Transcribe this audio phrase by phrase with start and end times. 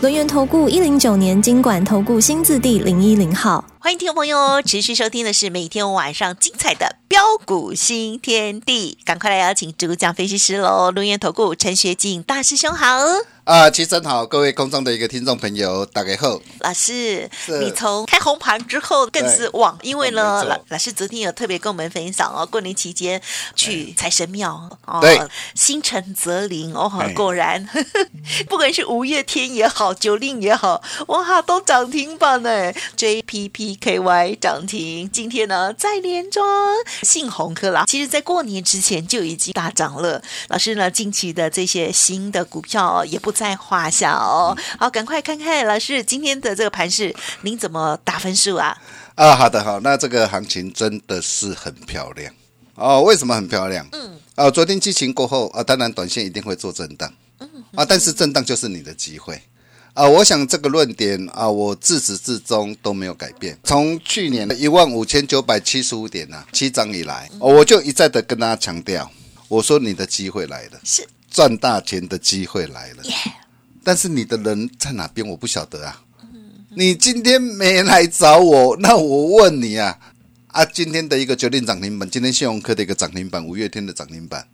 [0.00, 10.92] 轮源投顾一零九年经管投顾新字第零一零号，欢迎听众朋友哦持续收听的是每天晚上精彩的标股新天地，赶快来邀请主讲分析师喽！
[10.92, 12.86] 轮源投顾陈学进大师兄好。
[13.48, 16.38] 啊，齐真好，各位空中的一个听众朋友，大家好。
[16.60, 17.26] 老师，
[17.62, 23.18] 你从开红盘之后更是旺，因为呢，老老师昨天有特别跟我们分享哦，过年期间
[23.56, 25.18] 去财神庙哦，对，
[25.54, 27.66] 心诚则灵哦哎，果然，
[28.50, 36.46] 不管是五月天也好，九令也好，哇，都涨停板呢，JPPKY 涨停，今天呢再连庄，
[37.02, 40.22] 信鸿科啦，其实在过年之前就已经大涨了。
[40.48, 44.56] 老师呢，近期的这些新的股票也不在话下哦。
[44.80, 48.76] 好，赶快看看老师今天的这个盘势，您怎么打分数啊？
[49.14, 52.34] 啊，好的，好，那这个行情真的是很漂亮
[52.74, 53.00] 哦。
[53.02, 53.86] 为什么很漂亮？
[53.92, 57.08] 嗯，啊，昨天激情过后啊，当然短线一定会做震荡，
[57.38, 59.40] 嗯啊，但是震荡就是你的机会。
[59.94, 63.56] 啊，我想这个论点啊，我自始至终都没有改变。
[63.62, 69.08] 从去年的一万五千九百七十五点呢、七涨以来、哦我就一再的跟大家强调，
[69.48, 73.04] 我说你的机会来了，是赚大钱的机会来了。
[73.04, 73.14] 耶，
[73.84, 76.02] 但是你的人在哪边，我不晓得啊。
[76.70, 79.98] 你今天没来找我，那我问你啊，
[80.48, 84.46] 啊，今天的一个决定涨停板，今天信用科的一个涨停板，五月天的涨停板，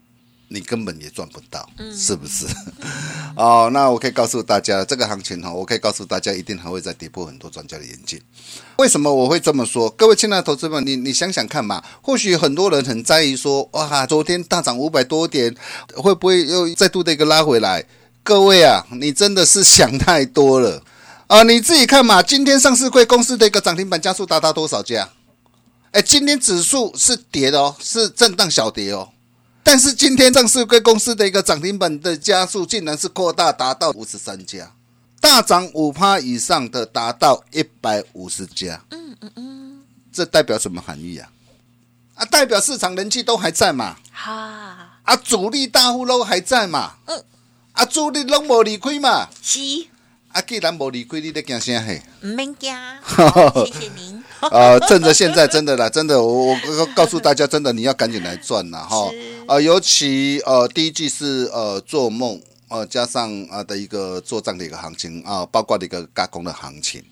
[0.54, 2.46] 你根本也赚不到，是不是？
[3.36, 8.20] 哦，那我可以告诉大家，这个行情哈，我可以告诉大家，一定还会再跌破很多专家的眼镜。
[8.76, 9.90] 为什么我会这么说？
[9.90, 15.52] 各位亲爱的投资们，你你想想看嘛，或许很多人很在意说，哇，昨天大涨五百多点，
[15.96, 17.84] 会不会又再度的一个拉回来？
[18.22, 20.82] 各位啊，你真的是想太多了
[21.26, 21.42] 啊！
[21.42, 25.08] 你自己看嘛，今天上市贵公司的一个涨停板加速达到多少家？
[25.90, 29.08] 哎，今天指数是跌的哦，是震荡小跌哦。
[29.64, 34.70] 但是今天上市贵公司的一个涨停板的加速竟然是扩大达到五十三家，
[35.20, 38.80] 大涨五趴以上的达到一百五十家。
[38.90, 39.82] 嗯嗯嗯，
[40.12, 41.30] 这代表什么含义啊？
[42.16, 43.96] 啊，代表市场人气都还在嘛？
[44.12, 46.94] 哈，啊，主力大户都还在嘛？
[47.06, 47.24] 嗯，
[47.72, 49.28] 啊，主力拢无离开嘛？
[49.42, 49.58] 是
[50.28, 52.02] 啊，既然无离开，你在惊啥嘿？
[52.20, 52.72] 唔免惊，
[53.66, 54.23] 谢谢您。
[54.40, 59.44] 啊， 趁着现在真的啦，真的，我我我告诉大家，真的你要赶紧来赚啦哈是！
[59.46, 67.02] 啊，尤其呃第一季是呃做梦呃加上啊的一个做账的一个行情啊，包括的一个加工的行情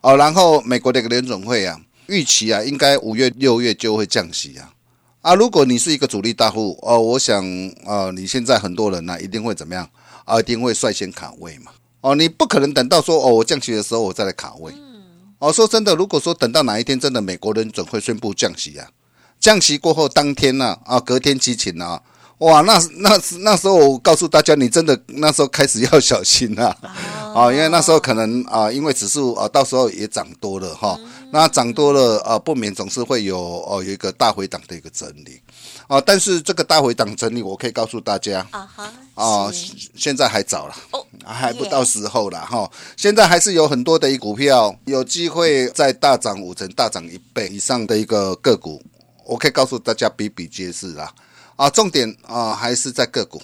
[0.00, 4.72] 哦、然后美国的一个联总会啊，预期啊应该五月六月就会降息啊。
[5.20, 7.44] 啊，如果你是一个主力大户哦，我想
[7.86, 9.88] 呃你现在很多人呢、一定会怎么样
[10.24, 10.40] 啊？
[10.40, 11.70] 一定会率先卡位嘛。
[12.00, 14.72] 哦，你不可能等到说哦我降息的时候我再来卡位。
[15.42, 18.86] 哦，说真的，如果说等到哪一天真的美国人准会宣布降息啊，
[19.40, 22.00] 降息过后当天呢啊隔天激情啊，
[22.38, 26.76] 哇，那那那时候我告诉大家，你真的那时候开始要小心啊，
[27.34, 30.96] 啊，因为那时候可能啊，因为指数啊到时候也涨多了哈，
[31.32, 35.40] 那涨多了啊，不免总是会有哦有一个大回档的一个整理
[35.92, 39.52] 啊，但是这个大回档整理，我可以告诉大家啊哈，啊，
[39.94, 40.74] 现在还早了。
[40.92, 42.70] 哦，还不到时候了哈。
[42.96, 48.82] 现在还是有很多的一股票有机会再大涨五成、大涨一倍以上的一个个股，
[49.26, 51.12] 我可以告诉大家比比皆是啦。
[51.56, 53.42] 啊，重点啊还是在个股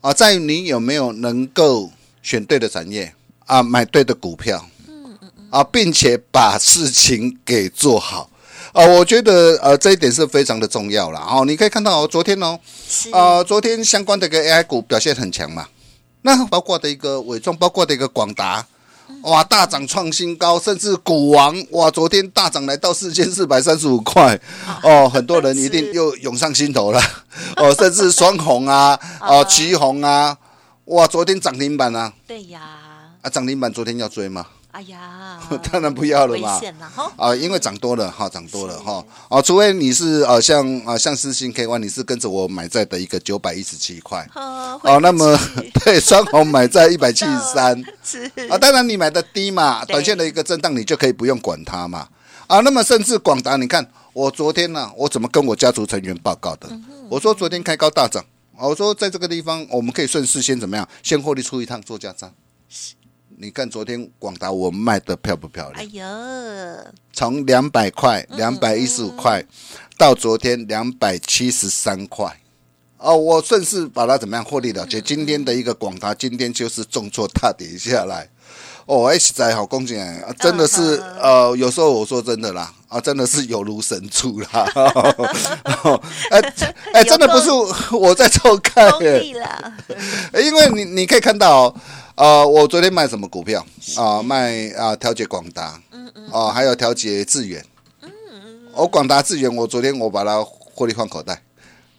[0.00, 1.90] 啊，在于你有没有能够
[2.22, 3.14] 选对的产业
[3.44, 8.30] 啊，买对的股票嗯嗯，啊，并且把事情给做好。
[8.72, 11.20] 啊，我觉得呃这一点是非常的重要了。
[11.20, 13.10] 哦，你可以看到哦，昨天哦，是。
[13.10, 15.68] 啊，昨天相关的一个 AI 股表现很强嘛，
[16.22, 18.64] 那包括的一个伟创，包括的一个广达，
[19.24, 24.40] 哇，大涨创新高，甚至股王，哇，昨天大涨来到四千四百三十五块，
[24.82, 27.00] 哦，很多人一定又涌上心头了，
[27.56, 30.34] 哦，甚至双红啊， 哦，旗红啊，
[30.86, 32.60] 哇，昨天涨停板啊，对呀，
[33.20, 34.46] 啊，涨停板昨天要追吗？
[34.72, 35.38] 哎呀，
[35.70, 36.58] 当然不要了危嘛。
[36.58, 45.38] 险了哈，啊，因为涨多了哈，涨多了哈，啊，除非你是呃像啊像四星 K Y，你是跟着我买在的一个九百一十七块，哦哦，那么
[45.84, 47.84] 对双红买在一百七十三。
[48.02, 48.24] 是。
[48.48, 52.08] 啊，当然你买的低嘛，短线的一个震荡你就可以不用管它嘛，
[52.46, 56.68] 啊，那么甚至广达，你看我昨天呢、我怎么跟我家族成员报告的？
[57.10, 58.24] 我说昨天开高大涨，
[58.56, 62.32] 啊我说在这个地方我们可以顺势先怎么样，先获利出一趟做价差。
[63.42, 66.08] 你看昨天广达我卖的漂不漂亮哎亮？
[66.08, 69.44] 呦，从两百块、两百一十五块
[69.98, 72.40] 到昨天两百七十三块。
[72.98, 75.00] 哦，我顺势把它怎么样获利了结。
[75.00, 78.28] 今天的一个广达，今天就是重挫大跌下来。
[78.86, 80.34] 哦，哎，实在好恭喜啊！
[80.38, 84.48] 真的是嗯呃，有时候我说真的啦，啊，真的是有如神助啦。
[86.30, 86.40] 哎
[86.94, 87.50] 哎，真的不是
[87.96, 89.72] 我在偷看功耶，力了，
[90.42, 91.74] 因为你你可以看到、哦，
[92.16, 93.64] 呃，我昨天卖什么股票
[93.96, 95.80] 啊、卖啊调节广达，
[96.32, 97.64] 哦、还有调节智远，
[98.02, 98.42] 嗯嗯
[98.74, 101.40] 我广达智远，我昨天我把它获利放口袋。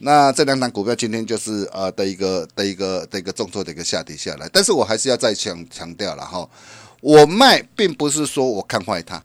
[0.04, 6.48] 那这两档股票今天就是呃的一个的一个的一个重挫的一个下跌下来，但是我还是要再强强调了哈，
[7.00, 9.24] 我卖并不是说我看坏它。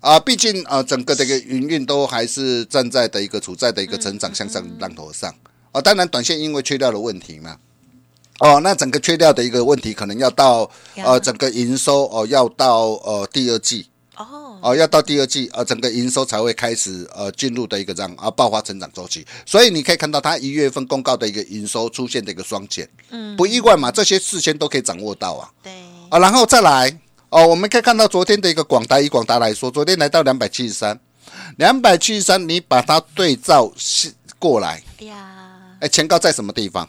[0.00, 5.34] 啊，毕竟呃整个的一个营运都还是站在的一个处在的一个成长向上浪头上。
[5.72, 7.58] 啊，当然短线因为缺料的问题嘛。
[8.38, 13.88] 哦，那整个缺料的一个问题，可能要到呃整个营收哦，要到呃第二季
[14.60, 19.26] 哦，哦，要到第二季呃整个营收才会开始呃进入的一个这样啊爆发成长周期。
[19.44, 25.50] 所以你可以看到它一月份公告的一个营收出现的一个双减，嗯，不意外嘛，这些事先都可以掌握到啊。
[25.62, 25.72] 对，
[26.10, 26.94] 啊，然后再来
[27.28, 30.98] 哦，我们可以看到昨天的一个广达，以广达来说，昨天来到两百七十三，
[31.56, 35.16] 两百七十三，你把它对照是过来，哎呀，
[35.80, 36.88] 哎，前高在什么地方？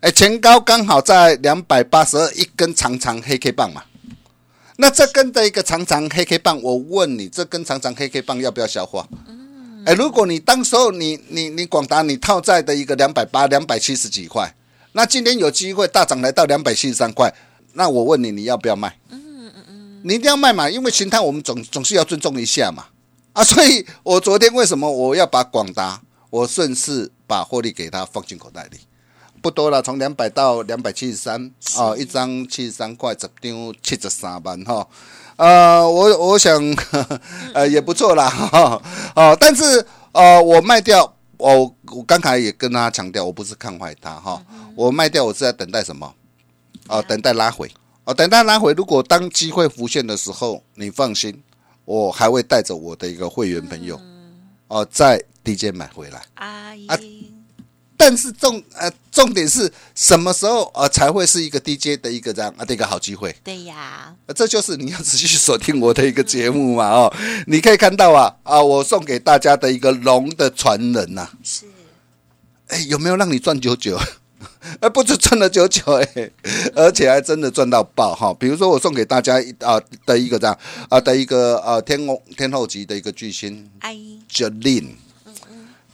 [0.00, 3.84] 哎，前高刚好在两百八十二，一根长长黑 K 棒嘛。
[4.82, 9.08] 那这根的一个长长黑 K 棒，我问你，这根长长黑 K 棒要不要消化？
[9.86, 14.52] 哎，如果你当时候你你你广达你套在的一个两百八、两百七十几块，
[14.90, 17.32] 那今天有机会大涨来到两百七十三块，
[17.74, 18.98] 那我问你，你要不要卖？
[20.02, 22.86] 你一定要卖嘛，因为形态我们总总是要尊重一下嘛。
[23.34, 28.78] 啊，所以我昨天为什么我要把广达，我顺势把获利给它放进口袋里，
[29.42, 34.88] 不多了，从两百到两百七十三啊，一张七十三块，十张七十三万哈。
[35.36, 36.62] 呃，我我想
[37.52, 38.80] 呃也不错啦 哈。
[39.16, 44.40] 哦，但是呃我卖掉，我我刚才也跟大家强调，我不是看坏它哈，
[44.76, 46.14] 我卖掉我是在等待什么？
[46.88, 47.70] 哦，等待拉回。
[48.04, 51.42] 哦，等待拉回，如果当机会浮现的时候，你放心，
[51.84, 54.00] 我还会带着我的一个会员朋友，
[54.68, 56.22] 哦，在低阶买回来。
[56.34, 56.98] 阿姨啊，
[58.04, 63.32] 但是重呃重点是什么时候呃才会是一个 DJ 的一个这样啊的一个好机会？
[63.44, 67.14] 对呀，呃这就是你要仔细锁定我的一个节目嘛哦，
[67.46, 71.64] 你可以看到啊啊，我送给大家的一个龙的传人呐、是，
[72.66, 73.96] 哎，有没有让你赚九九？
[74.80, 76.30] 而 不止赚了九九哎，
[76.74, 78.34] 而且还真的赚到爆哈！
[78.34, 80.58] 比如说我送给大家一啊的一个这样
[80.88, 84.18] 啊的一个呃天后天后级的一个巨星阿姨。
[84.28, 84.94] Jolin，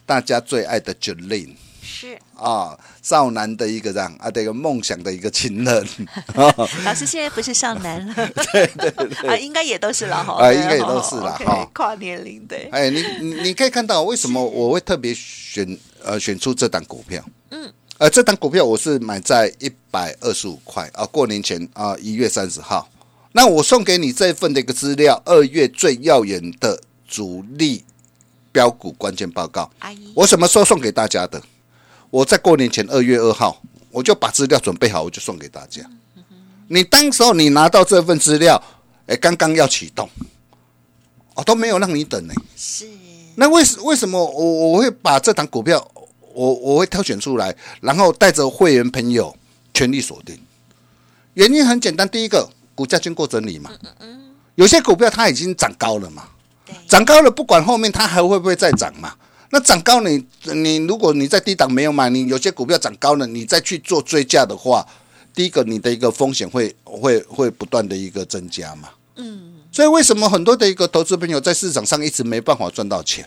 [0.07, 1.55] 大家最爱的 Jolin
[1.89, 5.89] 是，啊，少男的一个这样啊的一个梦想的一个情人。
[6.85, 8.15] 老师现在不是少男了，
[8.53, 11.71] 对对对， 啊，应该也都是了哈，啊应该也都是啦哦，OK，哈。
[11.73, 17.25] 跨年龄对，哎，你你你可以看到为什么我会特别选呃选出这档股票？
[17.51, 22.89] 嗯，呃，这档股票我是买在一百二十五块啊，过年前啊，一月三十号。
[23.33, 27.85] 那我送给你这份的一个资料，二月最耀眼的主力
[28.51, 30.13] 标股关键报告，阿姨。
[30.17, 31.41] 我什么时候送给大家的？
[32.11, 35.83] 我在过年前二月二号，我就把资料准备好，我就送给大家。
[36.69, 38.63] 你当时候你拿到这份资料，
[39.07, 40.09] 哎，刚刚要启动，
[41.35, 42.35] 哦，都没有让你等呢。
[42.57, 42.87] 是，
[43.37, 45.87] 那为什为什么我我会把这档股票
[46.35, 49.35] 我我会挑选出来，然后带着会员朋友
[49.73, 50.39] 全力锁定？
[51.35, 53.71] 原因很简单，第一个股价经过整理嘛，
[54.57, 56.29] 有些股票它已经涨高了嘛，
[56.67, 59.15] 对，涨高了不管后面它还会不会再涨嘛？
[59.51, 64.87] 那涨高你你如果你在低档没有买，你有些股票涨高了，你再去做追价的话，
[65.35, 68.91] 第一个你的一个风险会会会不断的一个增加嘛。
[69.17, 73.27] 嗯，所以为什么很多的一个投资朋友在市场上一直没办法赚到钱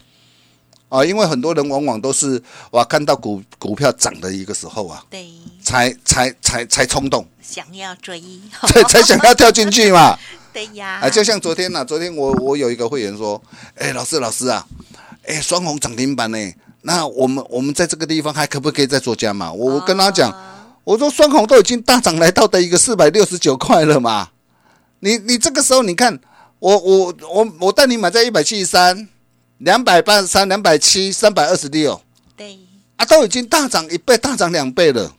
[0.90, 1.04] 啊？
[1.04, 5.28] 因为很多人往往都是哇看到股股票涨的一个时候啊，对，
[5.63, 8.22] 才才才才冲动，想要追，
[8.68, 10.18] 才才想要跳进去嘛。
[10.54, 13.42] 对呀，啊，就像昨天呐、昨天我我有一个会员说，
[13.75, 14.68] 哎，老师老师啊，
[15.25, 16.38] 哎，双红涨停板呢，
[16.82, 19.51] 那我们我们在这个地方还可不可以再做加码？
[19.51, 20.48] 我我跟他讲，啊
[20.84, 24.30] 我说双红都已经大涨来到的一个四百六十九块了嘛，
[25.00, 26.20] 你你这个时候你看，
[26.58, 29.08] 我我我我带你买在一百七十三、
[29.60, 32.01] 两百八十三、两百七、三百二十六
[32.36, 32.58] 对，
[32.96, 35.16] 啊，都已经大涨一倍、大涨两倍了。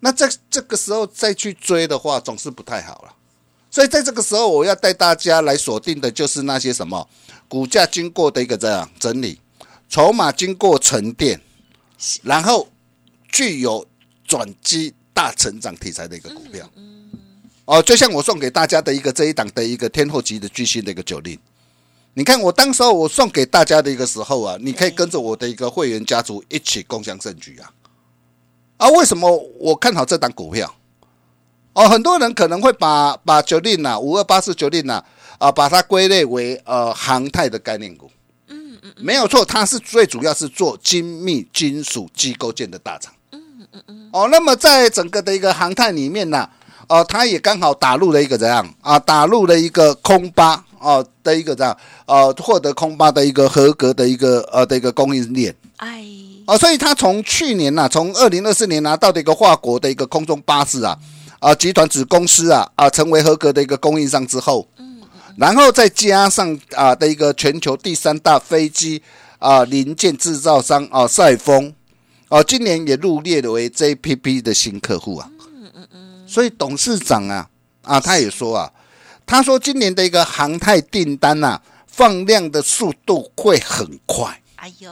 [0.00, 3.14] 那在这个时候再去追的话，总是不太好了。
[3.70, 7.08] 所以在这个时候，我要带大家来锁定的就是那些什么
[7.48, 9.40] 股价经过的一个这样整理，
[9.88, 11.40] 筹码经过沉淀，
[12.22, 12.68] 然后
[13.28, 13.86] 具有
[14.26, 16.68] 转机大成长题材的一个股票。
[17.66, 21.38] 哦，就像我送给大家的一个这一档的一个天后级的巨星的一个酒令。
[22.12, 27.72] 你看，我当时候我送给大家的一个时候啊，你可以跟着我的一个会员家族一起共享盛举啊。
[28.76, 30.74] 啊，为什么我看好这档股票？
[31.74, 35.04] 哦，很多人可能会把把九令呐，五二八四九令呐，
[35.38, 38.10] 啊，把它归类为呃航太的概念股。
[38.48, 43.12] 嗯嗯，没有错，它是最主要是做精密金属机构件的大厂。
[43.32, 44.10] 嗯嗯嗯。
[44.12, 46.48] 哦，那么在整个的一个航太里面呢，
[46.88, 48.98] 哦，它也刚好打入了一个怎样啊？
[48.98, 50.64] 打入了一个空巴。
[50.80, 56.04] 哦的一个这样，呃，获得空巴的一个合格的一个呃的一个供应链，哎，
[56.44, 60.94] 哦，所以他从去年呐，从二零二四年拿到的一个华国的一个空中巴士啊，
[61.44, 65.02] 啊，集团子公司啊，啊，成为合格的一个供应商之后，嗯，
[65.36, 69.02] 然后再加上啊的一个全球第三大飞机
[69.38, 71.74] 啊零件制造商啊赛峰，
[72.30, 77.46] 哦，今年也入列为 JPP 的新客户啊，嗯嗯嗯，所以董事长啊
[77.82, 78.72] 啊他也说啊。
[79.26, 84.38] 他说：“今年的一个航太订单呐，放量的速度会很快。
[84.64, 84.90] 哎呦，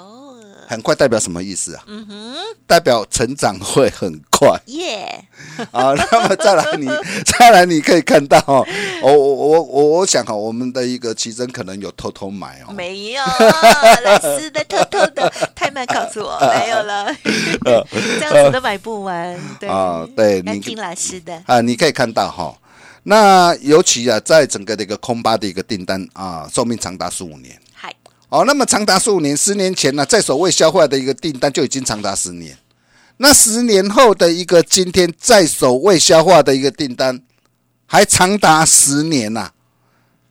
[0.68, 1.82] 很快代表什么意思啊？
[1.86, 2.34] 嗯哼，
[2.66, 4.54] 代表成长会很快。
[4.66, 5.24] 耶，
[5.72, 6.86] 啊， 那么再来你
[7.24, 8.66] 再来你可以看到哦，
[9.02, 13.22] 我我我我想哈，我们的一个奇珍可能有偷偷买哦，没有，
[14.04, 17.06] 老师的偷偷的，太慢告诉我没有了，
[17.64, 19.40] 这样子都买不完。
[19.58, 22.54] 对啊，对，你听老师的啊，你可以看到哈。”
[23.04, 27.58] 那尤其啊，在整个的一个空巴的一个订单啊，寿命长达十五年。
[28.32, 32.56] 嗨，哦，那么长达十五年，十年前呢，在所未消化的一个订单就已经长达十年。
[33.18, 37.20] 那十年后的一个今天，在所未消化的一个订单，
[37.84, 39.50] 还长达十年呐！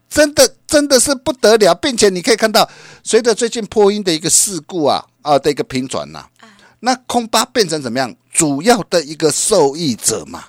[0.10, 2.68] 真的，真的是不得了，并且你可以看到，
[3.04, 6.26] 随着最近破音的一个事故啊啊的一个频转呐，
[6.80, 8.16] 那空巴变成怎么样？
[8.34, 10.46] 主要的一个受益者嘛。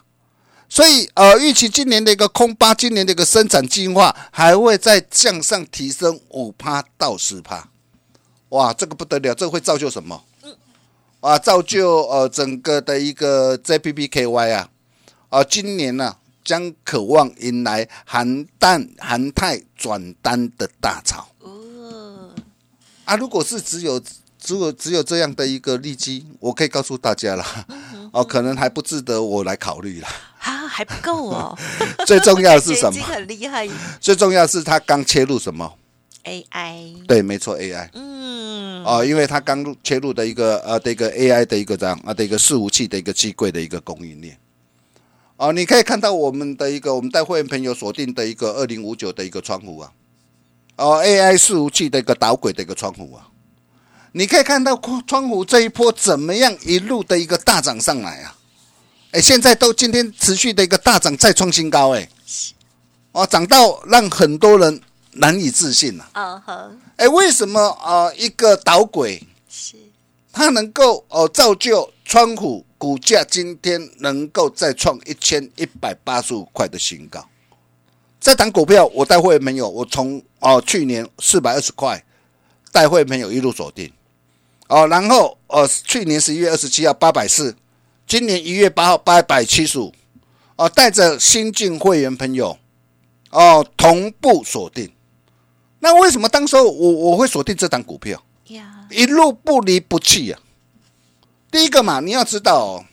[0.72, 7.68] 所以，呃，预期今年的一个空巴，今年的一个生产计划还会再向上提升五趴到十趴，
[8.48, 10.24] 哇，这个不得了，这个会造就什么？
[10.42, 10.56] 嗯，
[11.20, 14.70] 啊，造就呃整个的一个 JPPKY 啊，
[15.28, 21.28] 啊，今年呢将渴望迎来韩淡韩泰转单的大潮。
[21.40, 22.30] 哦，
[23.04, 24.00] 啊，如果是只有
[24.40, 27.44] 只有只有这样的一个利基，我可以告诉大家了，
[28.10, 30.08] 哦，可能还不值得我来考虑了。
[30.72, 31.58] 啊，还不够哦！
[32.06, 32.90] 最重要的是什么？
[32.90, 33.68] 已经很厉害。
[34.00, 35.70] 最重要是他刚切入什么
[36.24, 37.06] ？AI。
[37.06, 37.90] 对，没错，AI。
[37.92, 38.82] 嗯。
[38.84, 44.36] 哦，因为他刚切入的一个呃的一个 AI 的一个这样啊的一个伺服器的一个机柜的一个供应链。
[45.36, 49.92] 哦，你可以看到我们的一个我们带会员朋友锁定的一个二零五九的一个窗户啊。
[50.76, 53.28] 哦，AI 伺服器的一个导轨的一个窗户啊。
[54.12, 58.36] 你可以看到窗户这一波怎么样一路的一个大涨上来啊？
[59.12, 62.08] 哎，现在都今天持续的一个大涨，再创新高，哎，
[63.12, 64.80] 哦，涨到让很多人
[65.12, 66.06] 难以置信呐。
[66.14, 68.10] 嗯哼，哎，为什么啊？
[68.14, 69.76] 一个导轨是
[70.32, 77.22] 它能够哦造就川股股价今天能够再创一千一百八十五块的新高？
[78.18, 79.68] 这档股票我带会没有？
[79.68, 82.02] 我从哦去年四百二十块
[82.70, 83.92] 带会没有一路锁定，
[84.68, 87.54] 哦，然后呃去年十一月二十七号八百四。
[88.12, 89.90] 今年一月八号八百七十五，
[90.56, 92.58] 哦，带着新进会员朋友，
[93.30, 94.92] 哦，同步锁定。
[95.78, 98.22] 那为什么当时候我我会锁定这档股票？
[98.90, 100.38] 一路不离不弃呀。
[101.50, 102.84] 第一个嘛，你要知道哦。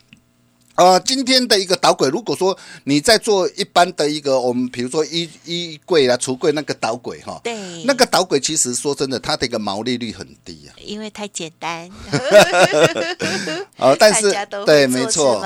[0.79, 11.91] 呃，今天的一个导轨，如果说你在做一般的一个，我们比如说衣衣柜啊、橱柜那个导轨哈，对，那个导轨其实说真的，它的一个毛利率很低啊，因为太简单。
[13.75, 14.33] 啊， 但是
[14.65, 15.39] 对，没错。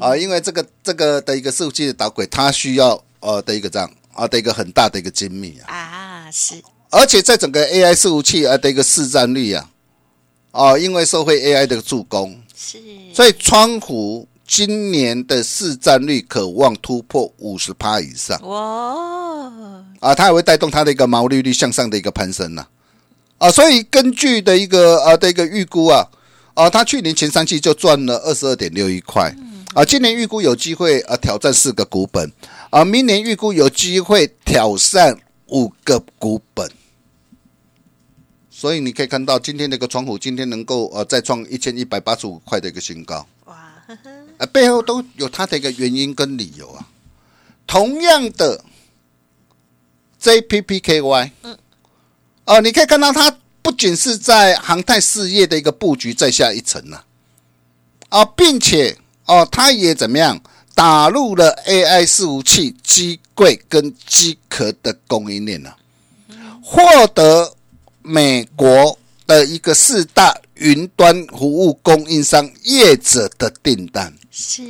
[0.00, 5.76] 啊，因为这个这个的一个设计的导轨，它需要呃的一个这样啊的一个很大的一个精密啊。
[5.76, 9.68] 啊是，而且在整个 AI 伺服器啊的一个市占率啊，
[10.52, 12.40] 哦，因为社会 AI 的助攻。
[12.56, 12.78] 是，
[13.12, 14.26] 所以窗户。
[14.48, 19.84] 今年的市占率渴望突破五十趴以上哇！
[20.00, 22.66] 啊，它也会带动它的一个毛利率向上的一个攀升呐！
[23.36, 26.08] 啊，所以根据的一个呃的一个预估啊，
[26.54, 29.30] 啊，它去年前三季就赚了二十二点六一块，
[29.74, 32.32] 啊，今年预估有机会啊挑战四个股本，
[32.70, 35.14] 啊，明年预估有机会挑战
[35.48, 36.66] 五个股本，
[38.48, 43.26] 所以你可以看到今天的一个窗户，今天能够呃再创一千一百八十五块的一个新高。
[44.38, 46.88] 啊，背后都有它的一个原因跟理由啊。
[47.66, 48.64] 同样的
[50.22, 51.58] ，JPPKY，嗯，
[52.46, 57.02] 哦，你可以看到它不仅是在航太事业的一个布局再下一层呢，
[58.08, 60.40] 啊，并且哦，它也怎么样
[60.74, 65.74] 打入了 AI 伺服器机柜跟机壳的供应链呢，
[66.62, 67.54] 获得
[68.00, 74.12] 美国的一个四大云端服务供应商业者的订单。
[74.30, 74.62] 是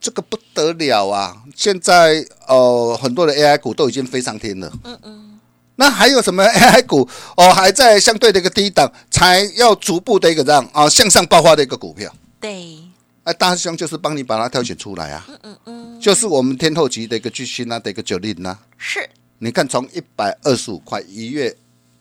[0.00, 1.42] 这个不得了啊！
[1.56, 4.72] 现在呃，很多的 AI 股都已经飞上天了。
[4.84, 5.40] 嗯嗯。
[5.74, 12.12] 那还有什么 AI 股哦，还在相对的一个低档，才要逐步的一个让啊向上爆发的一个股票。
[12.40, 12.78] 对，
[13.24, 15.26] 哎，大师兄就是帮你把它挑选出来啊。
[15.28, 16.00] 嗯嗯嗯。
[16.00, 18.58] 就是我们天后级的一个巨星啊的一个九令啊。
[18.76, 19.08] 是。
[19.40, 21.56] 你看，从一百二十五块一月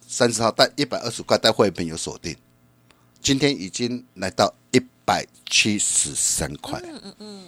[0.08, 2.36] 三十号到一百二十块带会员有锁定，
[3.22, 6.82] 今天已经来到一百七十三块。
[6.84, 7.44] 嗯嗯嗯。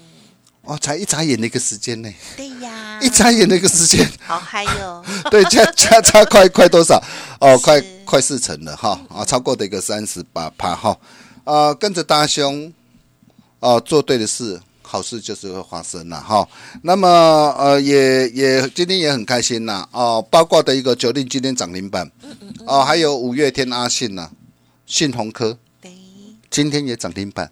[0.63, 2.13] 哦，才一眨眼的一个时间呢。
[2.35, 5.03] 对呀，一眨眼的一个时间，好嗨哟。
[5.31, 7.01] 对，加加差快快多少？
[7.39, 10.95] 哦，快快四成了哈，啊，超过的一个三十八趴哈。
[11.45, 12.71] 啊，跟着大兄，
[13.59, 16.47] 哦，做对的事，好事就是会发生了哈。
[16.83, 17.07] 那么，
[17.57, 22.11] 呃，也也今天也很开心呐，哦，包括的一个九令今天涨停板，
[22.67, 24.29] 哦，还有五月天阿信呐，
[24.89, 25.91] 信鸿科，对，
[26.49, 27.49] 今天也涨停板。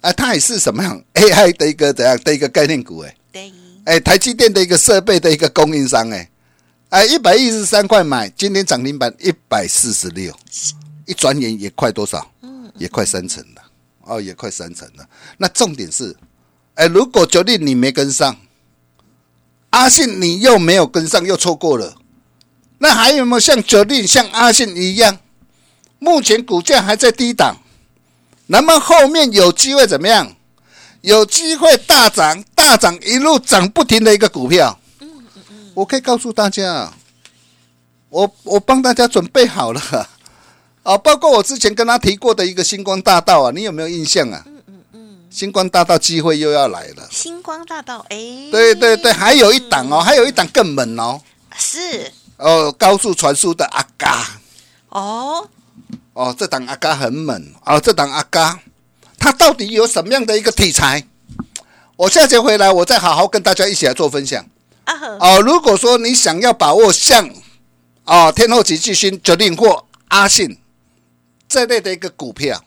[0.00, 1.00] 啊，它也是什么样？
[1.12, 2.18] AI 的一个怎样？
[2.24, 3.00] 的一个概念股？
[3.00, 3.52] 哎，对，
[3.84, 6.30] 哎，台积电的一个设备的一个供应商，哎，
[6.88, 10.34] 哎，一百一十三块买，今天涨停板一百四十六，
[11.04, 12.32] 一转眼也快多少？
[12.40, 13.62] 嗯，也快三成了，
[14.04, 15.06] 哦，也快三成了。
[15.36, 16.16] 那重点是，
[16.74, 18.34] 哎，如果九令你没跟上，
[19.70, 21.94] 阿信你又没有跟上，又错过了，
[22.78, 25.18] 那还有没有像九令像阿信一样，
[25.98, 27.56] 目前股价还在低档？
[28.46, 30.34] 那么后面有机会怎么样？
[31.02, 34.78] 有机会大涨，大涨一路涨不停的一个股票。
[35.00, 36.92] 嗯嗯嗯，我可以告诉大家，
[38.08, 39.80] 我我帮大家准备好了
[40.82, 44.42] 啊，包括我之前跟他提过的一个星光大道啊，你有没有印象啊？
[44.46, 47.06] 嗯嗯嗯，星光大道机会又要来了。
[47.10, 48.16] 星光大道，哎，
[48.50, 51.20] 对对对，还有一档哦，还有一档更猛哦。
[51.56, 54.26] 是哦，高速传输的阿嘎。
[54.88, 55.48] 哦。
[56.18, 58.60] 哦，这档阿嘎很猛哦，这档阿嘎，
[59.20, 61.06] 它到底有什么样的一个题材？
[61.94, 64.44] 我下节回来，我再好好跟大家一起来做分享。
[65.20, 67.30] 哦，如果说你想要把握像
[68.02, 70.58] 啊天后级巨星决定或阿信
[71.48, 72.64] 这类的一个股票，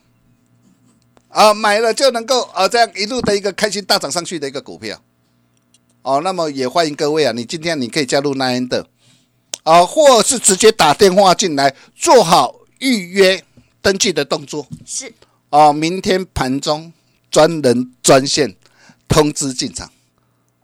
[1.28, 4.98] 啊买了就能够啊这样一路的一个开心大涨上去的一个股票，
[6.00, 8.86] 哦，那么也欢迎各位啊，你今天你可以加入奈恩的
[9.62, 12.61] 啊，或是直接打电话进来做好。
[12.82, 13.42] 预约
[13.80, 14.66] 登记的动作。
[14.84, 15.14] 是。
[15.50, 16.92] 哦，明天盘中
[17.30, 18.56] 专人专线
[19.06, 19.90] 通知进场。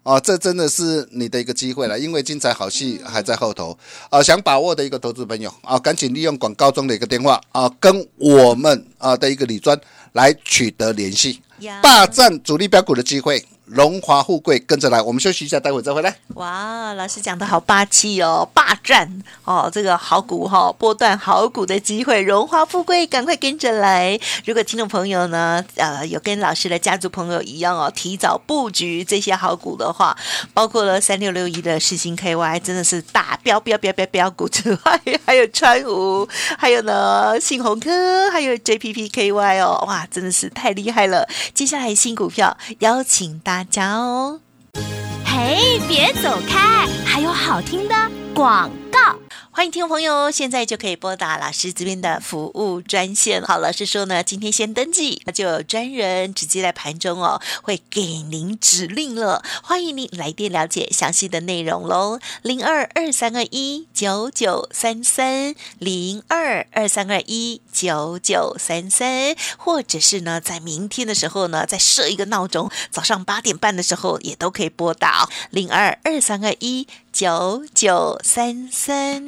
[0.03, 3.79] 哦，这真的是你的一个机会了，因为精彩好戏还在后头。
[4.09, 4.23] 啊！
[4.23, 9.79] 想把握的一个投资朋友啊，赶紧利用广告中的一个电话啊，跟我们啊的一个李专
[10.13, 11.43] 来取得联系，
[11.83, 13.45] 霸占主力标股的机会。
[13.71, 16.17] 荣华富贵跟着来，我们休息一下，待会再回来。
[16.35, 24.19] 哇，老师讲的好霸气哦，霸占哦，这个好股哈，波段好股的机会，荣华富贵赶快跟着来。
[24.47, 30.17] 如果听众朋友呢，呃，有跟老师的家族朋友一样哦，提早布局这些好股的话，
[30.55, 36.27] 包括了三六六一的世星 KY，真的是大标标标标标股之外，还有川股，
[36.57, 41.29] 还有呢信鸿科，还有 JPPKY 哦，哇，真的是太厉害了。
[41.53, 43.58] 接下来新股票邀请大。
[43.59, 44.39] 大家哦，
[45.27, 47.95] 嘿，别走开，还有好听的
[48.33, 49.17] 广告。
[49.51, 53.43] 欢迎听众朋友，现在就可以拨打老师这边的服务专线。
[53.43, 59.43] 好，老师说呢，今天先登记，那就有专人直接在盘中哦，会给您指令了。
[59.65, 79.28] 欢迎您来电了解详细的内容喽，零二二三二一九九三三零二二三二一九九三三，或者是呢，在明天的时候呢，再设一个闹钟，早上八点半的时候也都可以拨打零二二三二一九九三三。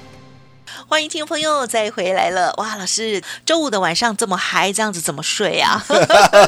[0.91, 2.75] 欢迎听众朋友再回来了哇！
[2.75, 5.81] 老师，周五的晚上这么嗨，这样子怎么睡啊？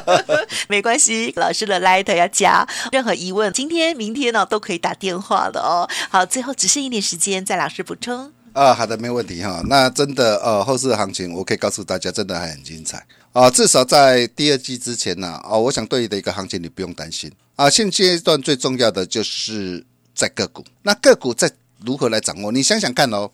[0.67, 5.89] 没关系，老师的 light 要加，任何疑问，今天、明天呢都可以打电话的哦。
[6.09, 8.33] 好，最后只剩一点时间，再老师补充。
[8.51, 9.63] 啊，好的，没问题哈。
[9.67, 13.01] 那真的呃，后市行情，我可以告诉大家，真的还很精彩
[13.31, 13.49] 啊。
[13.49, 20.65] 至少在第二季之前呢，哦，我想对你的一个行情你不用担心啊，现阶段最重要的就是在个股。
[20.81, 21.49] 那个股在
[21.85, 22.51] 如何来掌握？
[22.51, 23.29] 你想想看哦，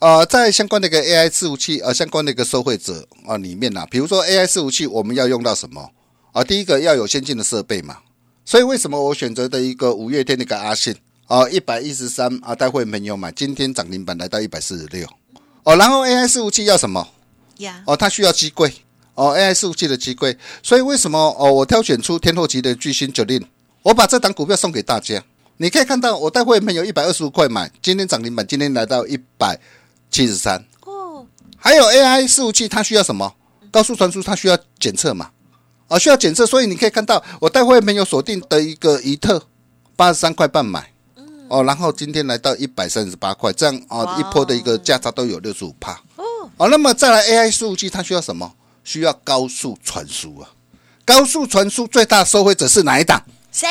[0.00, 5.90] 呃，在相关的一个 AI 伺服器，呃，相关的一个受惠者啊里面呐，比如说 AI 伺服器，我们要用到什么
[6.32, 6.44] 啊？
[6.44, 7.98] 第一个要有先进的设备嘛。
[8.44, 10.94] 所以为什么我选择的一个五月天的一个阿信
[11.26, 15.08] 啊，一百一十三啊，待会没有买，今天涨停板来到一百四十六
[15.62, 15.74] 哦。
[15.76, 17.08] 然后 AI 伺服器要什么
[17.58, 17.82] 呀？
[17.86, 18.70] 哦，它需要机柜
[19.14, 20.36] 哦，AI 伺服器的机柜。
[20.62, 23.42] 所以为什么哦，我挑选出天后级的巨星九令，
[23.82, 25.24] 我把这档股票送给大家。
[25.56, 29.58] 你可以看到，我待会没有一百二十五块买，今天涨停板，今天来到一百
[30.14, 31.26] 七十三哦。
[31.56, 33.34] 还有 AI 伺服器，它需要什么？
[33.72, 35.30] 高速传输，它需要检测嘛？
[35.88, 39.42] 啊，需要检测，所以你可以看到，我待会没有锁定的一个一特，
[39.96, 40.92] 八十三块半买，
[41.48, 46.24] 哦，然后今天来到一百三十八块，这样啊，一波的一个价差都有六十五帕，哦，
[46.58, 48.54] 哦，那么再来 AI 数据，它需要什么？
[48.84, 50.48] 需要高速传输啊，
[51.04, 53.20] 高速传输最大受惠者是哪一档？
[53.50, 53.66] 谁？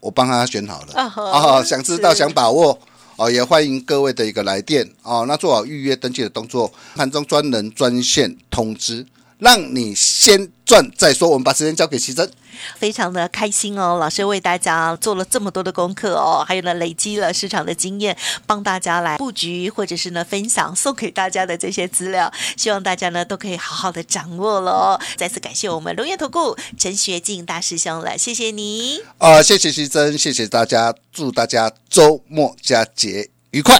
[0.00, 2.78] 我帮他选好了，啊，想知道想把握，
[3.22, 9.06] 哦，也欢迎各位的一个来电，哦，那做好预约登记的动作，盘中专人专线通知。
[9.42, 12.30] 让你先赚再说，我们把时间交给奇珍，
[12.78, 13.98] 非常的开心哦。
[13.98, 25.00] 老师为大家做了这么多的功课哦，还有呢累积了市场的经验，帮大家来布局或者是呢分享送给大家的这些资料，希望大家呢都可以好好的掌握了哦。
[25.16, 33.74] 再次感谢我们龙岩投顾陈学进大师兄了，谢谢你啊，谢谢徐真，谢谢大家，祝大家周末佳节愉快。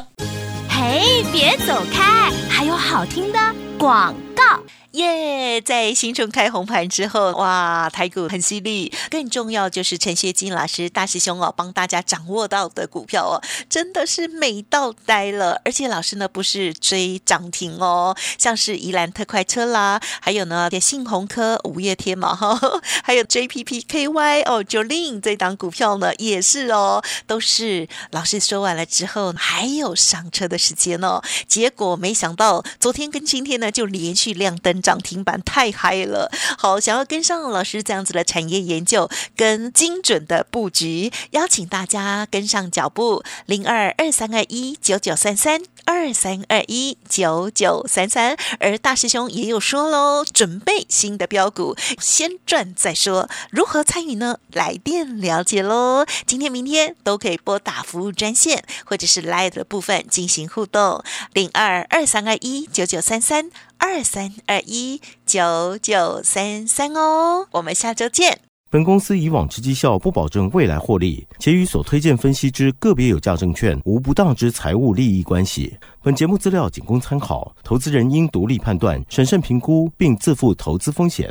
[0.68, 3.38] 嘿，别走开，还有好听的
[3.78, 4.60] 广告。
[4.92, 5.60] 耶！
[5.62, 8.92] 在新春开红盘之后，哇，台股很犀利。
[9.10, 15.58] 更重要就是陈学金老师大师兄哦，帮大家掌握到的股票哦，真的是美到呆了。
[15.64, 22.58] 而且老师呢不是追涨停哦，像是宜兰特快车啦，还有呢信鸿科、五月天嘛哈，
[23.02, 31.22] 还有 JPPKY 哦，，Jolin 这档股票呢也是哦，都是老师说完了之后还有上车的时间哦。
[31.46, 34.81] 结果没想到昨天跟今天呢就连续亮灯。
[34.82, 48.36] 涨停板太嗨了，好，想要跟上老师这样子的产业研究跟精准的布局，邀请大家跟上脚步，零二二三二一九九三三二三二一九九三三。
[48.58, 53.28] 而大师兄也有说喽，准备新的标股，先赚再说。
[53.50, 54.38] 如何参与呢？
[54.52, 56.04] 来电了解喽。
[56.26, 63.50] 今天、明天都可以拨打服务专线，或者是 Live 的部分进行互动，零二二三二一九九三三。
[63.84, 68.38] 二三二一九九三三哦，我们下周见。
[68.70, 75.76] 本公司以往之绩效不保证未来获利，且与所推荐分析之个别有价证券无不当之财务利益关系。
[76.00, 81.28] 本节目资料仅供参考，投资人应独立判断、审慎评估，并自负投资风险。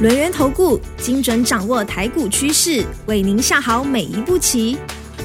[0.00, 4.78] 轮源投顾精准掌握台股趋势，为您下好每一步棋。